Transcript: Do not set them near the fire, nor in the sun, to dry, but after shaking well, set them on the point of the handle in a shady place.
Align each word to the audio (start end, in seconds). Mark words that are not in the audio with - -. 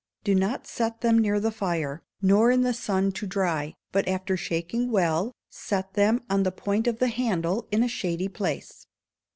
Do 0.23 0.33
not 0.33 0.65
set 0.65 1.01
them 1.01 1.19
near 1.19 1.39
the 1.39 1.51
fire, 1.51 2.01
nor 2.23 2.49
in 2.49 2.61
the 2.61 2.73
sun, 2.73 3.11
to 3.11 3.27
dry, 3.27 3.75
but 3.91 4.07
after 4.07 4.35
shaking 4.35 4.89
well, 4.89 5.31
set 5.47 5.93
them 5.93 6.21
on 6.27 6.41
the 6.41 6.51
point 6.51 6.87
of 6.87 6.97
the 6.97 7.09
handle 7.09 7.67
in 7.71 7.83
a 7.83 7.87
shady 7.87 8.27
place. 8.27 8.87